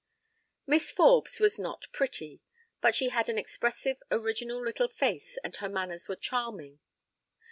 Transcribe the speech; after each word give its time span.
Miss 0.65 0.89
Forbes 0.89 1.39
was 1.39 1.59
not 1.59 1.85
pretty, 1.93 2.41
but 2.81 2.95
she 2.95 3.09
had 3.09 3.29
an 3.29 3.37
expressive 3.37 4.01
original 4.09 4.59
little 4.59 4.87
face 4.87 5.37
and 5.43 5.55
her 5.57 5.69
manners 5.69 6.07
were 6.07 6.15
charming. 6.15 6.79